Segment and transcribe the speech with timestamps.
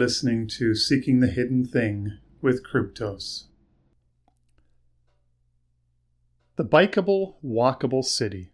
[0.00, 3.48] Listening to Seeking the Hidden Thing with Kryptos.
[6.56, 8.50] The bikeable, walkable city.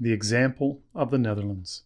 [0.00, 1.84] The example of the Netherlands.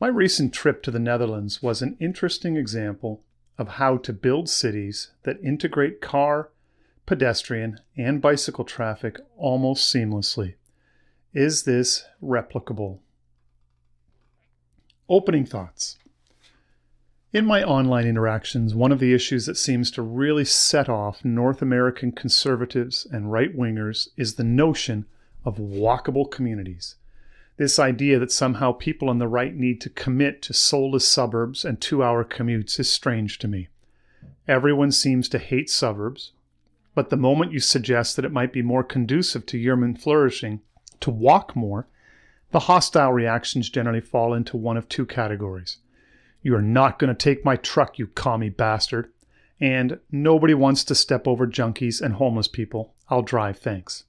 [0.00, 3.24] My recent trip to the Netherlands was an interesting example
[3.58, 6.50] of how to build cities that integrate car,
[7.06, 10.54] pedestrian, and bicycle traffic almost seamlessly.
[11.34, 13.00] Is this replicable?
[15.08, 15.98] Opening thoughts.
[17.36, 21.60] In my online interactions, one of the issues that seems to really set off North
[21.60, 25.04] American conservatives and right wingers is the notion
[25.44, 26.94] of walkable communities.
[27.58, 31.78] This idea that somehow people on the right need to commit to soulless suburbs and
[31.78, 33.68] two hour commutes is strange to me.
[34.48, 36.32] Everyone seems to hate suburbs,
[36.94, 40.62] but the moment you suggest that it might be more conducive to human flourishing
[41.00, 41.86] to walk more,
[42.52, 45.76] the hostile reactions generally fall into one of two categories.
[46.46, 49.10] You are not going to take my truck, you commie bastard.
[49.58, 52.94] And nobody wants to step over junkies and homeless people.
[53.10, 54.04] I'll drive, thanks.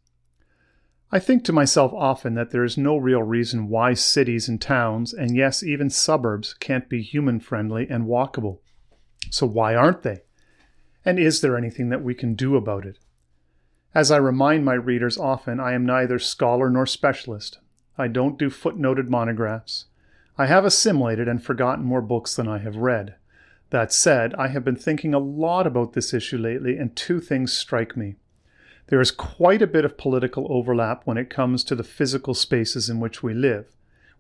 [1.12, 5.16] I think to myself often that there is no real reason why cities and towns,
[5.16, 8.60] and yes, even suburbs, can't be human friendly and walkable.
[9.32, 10.22] So why aren't they?
[11.04, 13.00] And is there anything that we can do about it?
[13.96, 17.58] As I remind my readers often, I am neither scholar nor specialist.
[17.98, 19.86] I don't do footnoted monographs.
[20.40, 23.16] I have assimilated and forgotten more books than I have read.
[23.72, 27.54] That said, I have been thinking a lot about this issue lately, and two things
[27.54, 28.16] strike me.
[28.88, 32.90] There is quite a bit of political overlap when it comes to the physical spaces
[32.90, 33.66] in which we live.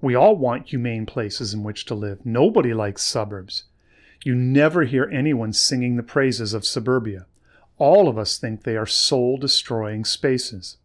[0.02, 2.26] We all want humane places in which to live.
[2.26, 3.64] Nobody likes suburbs.
[4.24, 7.28] You never hear anyone singing the praises of suburbia.
[7.78, 10.78] All of us think they are soul destroying spaces.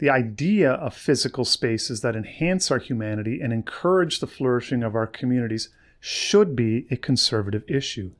[0.00, 5.06] The idea of physical spaces that enhance our humanity and encourage the flourishing of our
[5.06, 5.68] communities
[6.00, 8.12] should be a conservative issue.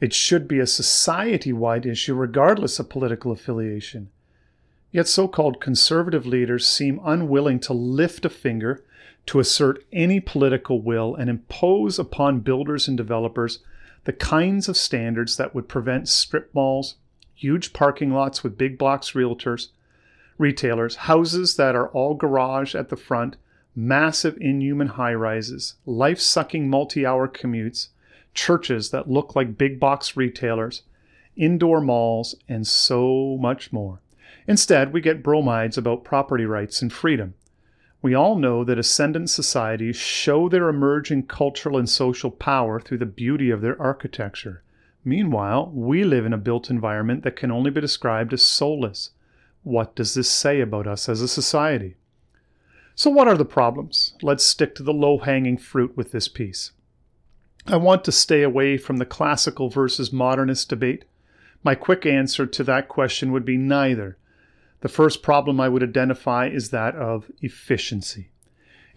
[0.00, 4.10] It should be a society wide issue, regardless of political affiliation.
[4.90, 8.82] Yet so called conservative leaders seem unwilling to lift a finger
[9.26, 13.60] to assert any political will and impose upon builders and developers
[14.06, 16.96] the kinds of standards that would prevent strip malls,
[17.32, 19.68] huge parking lots with big box realtors,
[20.38, 23.36] retailers, houses that are all garage at the front,
[23.74, 27.88] massive inhuman high rises, life sucking multi hour commutes,
[28.34, 30.82] churches that look like big box retailers,
[31.36, 34.00] indoor malls, and so much more.
[34.46, 37.34] Instead, we get bromides about property rights and freedom.
[38.02, 43.06] We all know that ascendant societies show their emerging cultural and social power through the
[43.06, 44.62] beauty of their architecture.
[45.04, 49.10] Meanwhile, we live in a built environment that can only be described as soulless.
[49.62, 51.96] What does this say about us as a society?
[52.94, 54.14] So, what are the problems?
[54.20, 56.72] Let's stick to the low hanging fruit with this piece.
[57.66, 61.04] I want to stay away from the classical versus modernist debate.
[61.62, 64.18] My quick answer to that question would be neither.
[64.80, 68.32] The first problem I would identify is that of efficiency.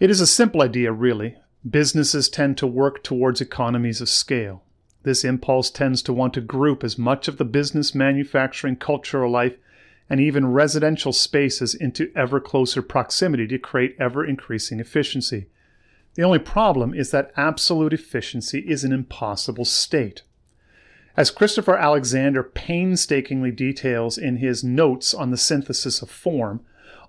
[0.00, 1.36] It is a simple idea, really.
[1.68, 4.64] Businesses tend to work towards economies of scale.
[5.04, 9.56] This impulse tends to want to group as much of the business, manufacturing, cultural life
[10.08, 15.46] and even residential spaces into ever closer proximity to create ever increasing efficiency.
[16.14, 20.22] The only problem is that absolute efficiency is an impossible state.
[21.16, 26.60] As Christopher Alexander painstakingly details in his Notes on the Synthesis of Form,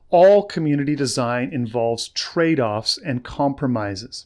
[0.09, 4.25] all community design involves trade offs and compromises.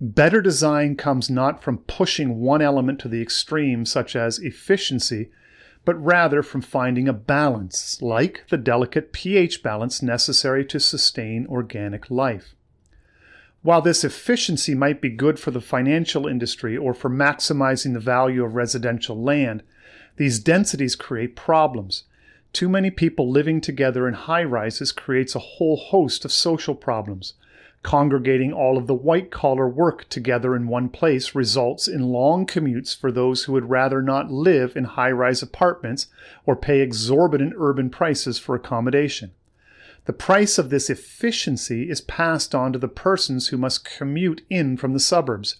[0.00, 5.30] Better design comes not from pushing one element to the extreme, such as efficiency,
[5.84, 12.10] but rather from finding a balance, like the delicate pH balance necessary to sustain organic
[12.10, 12.54] life.
[13.62, 18.44] While this efficiency might be good for the financial industry or for maximizing the value
[18.44, 19.62] of residential land,
[20.16, 22.04] these densities create problems.
[22.52, 27.34] Too many people living together in high rises creates a whole host of social problems.
[27.82, 32.96] Congregating all of the white collar work together in one place results in long commutes
[32.96, 36.06] for those who would rather not live in high rise apartments
[36.46, 39.32] or pay exorbitant urban prices for accommodation.
[40.04, 44.76] The price of this efficiency is passed on to the persons who must commute in
[44.76, 45.56] from the suburbs,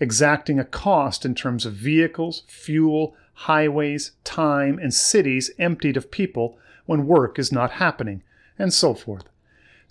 [0.00, 6.58] exacting a cost in terms of vehicles, fuel, highways, time, and cities emptied of people
[6.86, 8.22] when work is not happening,
[8.58, 9.28] and so forth.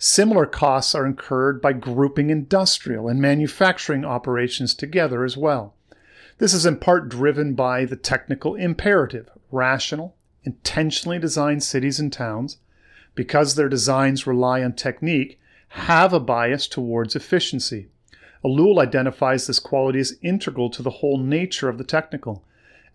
[0.00, 5.74] Similar costs are incurred by grouping industrial and manufacturing operations together as well.
[6.38, 10.14] This is in part driven by the technical imperative rational,
[10.44, 12.58] intentionally designed cities and towns,
[13.16, 15.40] because their designs rely on technique,
[15.70, 17.88] have a bias towards efficiency.
[18.44, 22.44] Ellul identifies this quality as integral to the whole nature of the technical.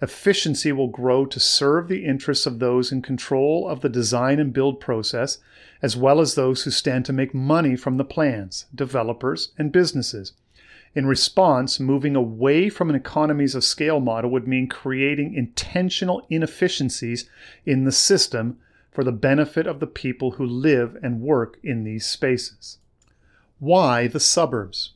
[0.04, 4.52] Efficiency will grow to serve the interests of those in control of the design and
[4.52, 5.38] build process,
[5.82, 10.34] as well as those who stand to make money from the plans, developers, and businesses.
[10.94, 17.30] In response, moving away from an economies of scale model would mean creating intentional inefficiencies
[17.66, 18.58] in the system
[18.92, 22.78] for the benefit of the people who live and work in these spaces.
[23.60, 24.93] Why the suburbs?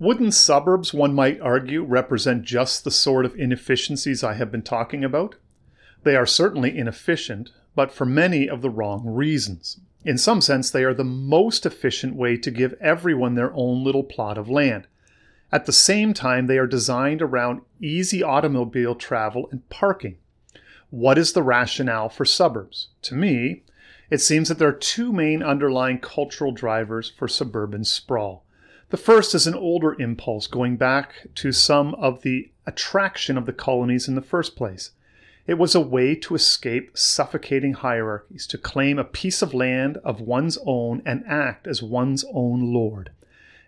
[0.00, 5.02] Wouldn't suburbs, one might argue, represent just the sort of inefficiencies I have been talking
[5.02, 5.34] about?
[6.04, 9.80] They are certainly inefficient, but for many of the wrong reasons.
[10.04, 14.04] In some sense, they are the most efficient way to give everyone their own little
[14.04, 14.86] plot of land.
[15.50, 20.18] At the same time, they are designed around easy automobile travel and parking.
[20.90, 22.88] What is the rationale for suburbs?
[23.02, 23.64] To me,
[24.10, 28.44] it seems that there are two main underlying cultural drivers for suburban sprawl.
[28.90, 33.52] The first is an older impulse going back to some of the attraction of the
[33.52, 34.92] colonies in the first place.
[35.46, 40.22] It was a way to escape suffocating hierarchies, to claim a piece of land of
[40.22, 43.10] one's own and act as one's own lord.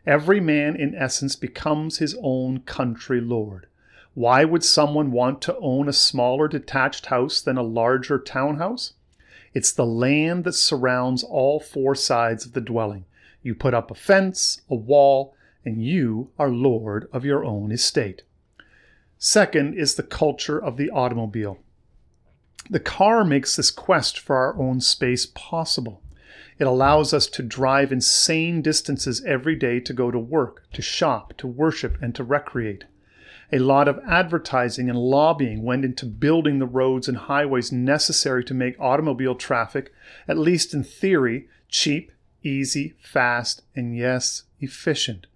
[0.06, 3.66] Every man, in essence, becomes his own country lord.
[4.14, 8.94] Why would someone want to own a smaller detached house than a larger townhouse?
[9.52, 13.04] It's the land that surrounds all four sides of the dwelling.
[13.42, 15.34] You put up a fence, a wall,
[15.64, 18.22] and you are lord of your own estate.
[19.18, 21.58] Second is the culture of the automobile.
[22.68, 26.02] The car makes this quest for our own space possible.
[26.58, 31.34] It allows us to drive insane distances every day to go to work, to shop,
[31.38, 32.84] to worship, and to recreate.
[33.52, 38.54] A lot of advertising and lobbying went into building the roads and highways necessary to
[38.54, 39.92] make automobile traffic,
[40.28, 45.26] at least in theory, cheap easy, fast, and yes, efficient.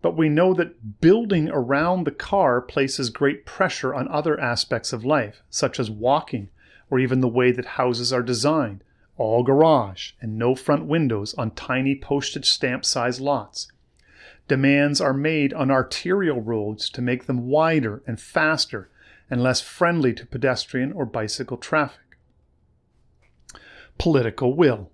[0.00, 5.04] But we know that building around the car places great pressure on other aspects of
[5.04, 6.50] life, such as walking,
[6.90, 8.82] or even the way that houses are designed
[9.16, 13.70] all garage and no front windows on tiny postage stamp size lots.
[14.48, 18.90] Demands are made on arterial roads to make them wider and faster
[19.30, 22.18] and less friendly to pedestrian or bicycle traffic.
[23.98, 24.90] Political will.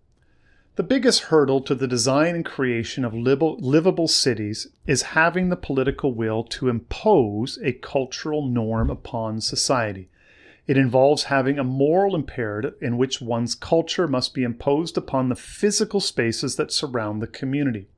[0.78, 6.14] The biggest hurdle to the design and creation of livable cities is having the political
[6.14, 10.08] will to impose a cultural norm upon society.
[10.68, 15.34] It involves having a moral imperative in which one's culture must be imposed upon the
[15.34, 17.88] physical spaces that surround the community.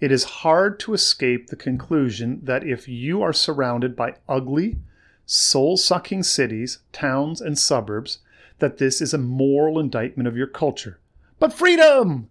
[0.00, 4.78] It is hard to escape the conclusion that if you are surrounded by ugly,
[5.26, 8.20] soul sucking cities, towns, and suburbs,
[8.60, 11.00] that this is a moral indictment of your culture
[11.38, 12.28] but freedom!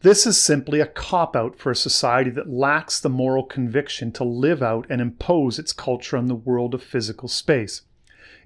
[0.00, 4.24] This is simply a cop out for a society that lacks the moral conviction to
[4.24, 7.82] live out and impose its culture on the world of physical space.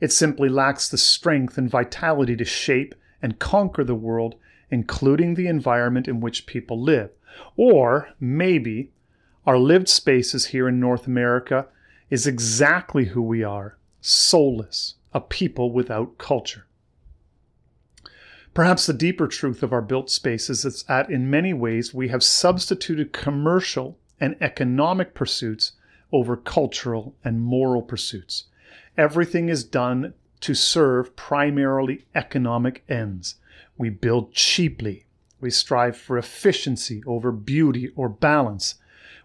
[0.00, 4.34] It simply lacks the strength and vitality to shape and conquer the world,
[4.70, 7.10] including the environment in which people live.
[7.56, 8.90] Or maybe
[9.46, 11.66] our lived spaces here in North America
[12.08, 16.66] is exactly who we are soulless, a people without culture.
[18.54, 22.23] Perhaps the deeper truth of our built spaces is that in many ways we have
[22.23, 25.73] substituted commercial and economic pursuits
[26.12, 28.44] over cultural and moral pursuits.
[28.99, 33.37] Everything is done to serve primarily economic ends.
[33.78, 35.06] We build cheaply.
[35.40, 38.75] We strive for efficiency over beauty or balance.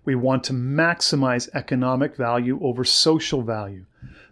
[0.05, 3.85] We want to maximize economic value over social value.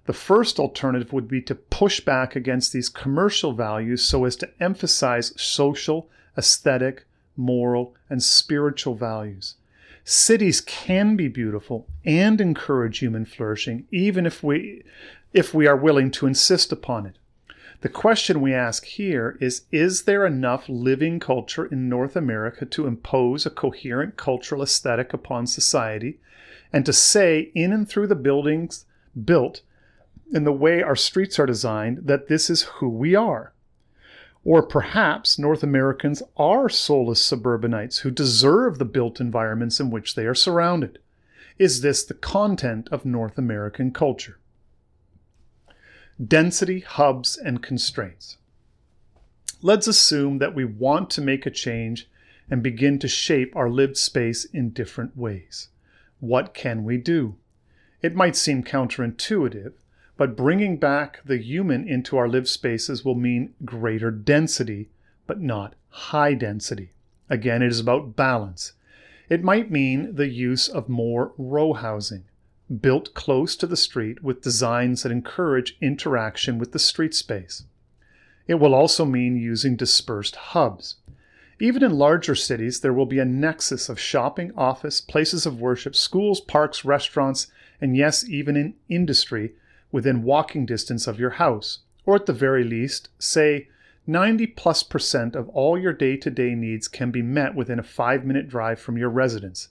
[0.06, 4.50] The first alternative would be to push back against these commercial values so as to
[4.60, 7.06] emphasize social, aesthetic,
[7.36, 9.56] moral, and spiritual values.
[10.04, 14.84] Cities can be beautiful and encourage human flourishing, even if we,
[15.34, 17.18] if we are willing to insist upon it.
[17.82, 22.88] The question we ask here is Is there enough living culture in North America to
[22.88, 26.20] impose a coherent cultural aesthetic upon society
[26.72, 28.86] and to say, in and through the buildings
[29.24, 29.62] built,
[30.32, 33.54] in the way our streets are designed that this is who we are.
[34.44, 40.26] Or perhaps North Americans are soulless suburbanites who deserve the built environments in which they
[40.26, 41.00] are surrounded.
[41.58, 44.40] Is this the content of North American culture?
[46.24, 48.38] Density, hubs, and constraints.
[49.62, 52.08] Let's assume that we want to make a change
[52.50, 55.70] and begin to shape our lived space in different ways.
[56.20, 57.36] What can we do?
[58.02, 59.74] It might seem counterintuitive,
[60.18, 64.90] but bringing back the human into our lived spaces will mean greater density,
[65.28, 66.92] but not high density.
[67.30, 68.74] Again, it is about balance.
[69.30, 72.24] It might mean the use of more row housing,
[72.82, 77.64] built close to the street with designs that encourage interaction with the street space.
[78.48, 80.98] It will also mean using dispersed hubs.
[81.60, 85.96] Even in larger cities, there will be a nexus of shopping, office, places of worship,
[85.96, 87.48] schools, parks, restaurants,
[87.82, 89.54] and yes, even in industry
[89.96, 91.80] within walking distance of your house.
[92.06, 93.70] Or at the very least, say
[94.06, 97.84] 90 plus percent of all your day to day needs can be met within a
[97.84, 99.70] five minute drive from your residence.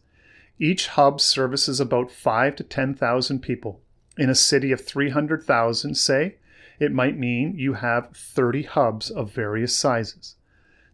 [0.58, 3.82] Each hub services about 5 to 10,000 people.
[4.16, 6.36] In a city of 300,000, say,
[6.80, 10.36] it might mean you have 30 hubs of various sizes.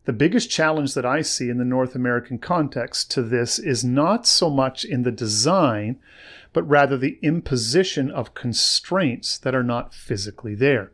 [0.06, 4.26] The biggest challenge that I see in the North American context to this is not
[4.26, 5.98] so much in the design,
[6.52, 10.92] but rather the imposition of constraints that are not physically there.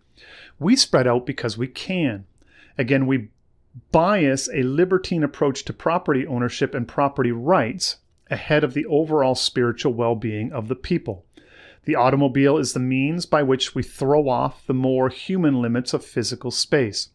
[0.59, 2.25] We spread out because we can.
[2.77, 3.29] Again, we
[3.93, 7.99] bias a libertine approach to property ownership and property rights
[8.31, 11.25] ahead of the overall spiritual well being of the people.
[11.85, 16.05] The automobile is the means by which we throw off the more human limits of
[16.05, 17.11] physical space.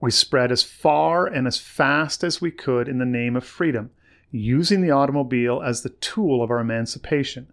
[0.00, 3.90] We spread as far and as fast as we could in the name of freedom,
[4.30, 7.46] using the automobile as the tool of our emancipation.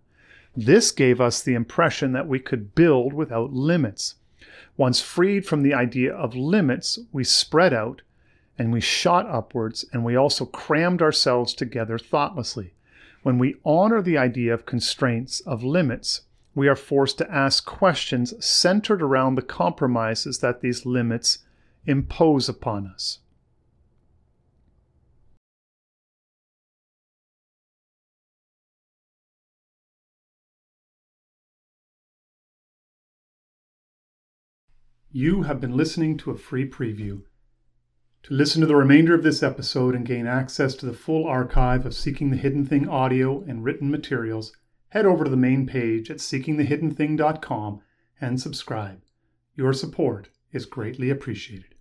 [0.56, 4.16] This gave us the impression that we could build without limits.
[4.76, 8.02] Once freed from the idea of limits, we spread out
[8.58, 12.74] and we shot upwards, and we also crammed ourselves together thoughtlessly.
[13.24, 16.22] When we honor the idea of constraints, of limits,
[16.54, 21.40] we are forced to ask questions centered around the compromises that these limits
[21.86, 23.20] impose upon us.
[35.16, 37.22] You have been listening to a free preview.
[38.24, 41.86] To listen to the remainder of this episode and gain access to the full archive
[41.86, 44.54] of Seeking the Hidden Thing audio and written materials,
[44.90, 47.82] head over to the main page at seekingthehiddenthing.com
[48.20, 49.04] and subscribe.
[49.56, 51.73] Your support is greatly appreciated.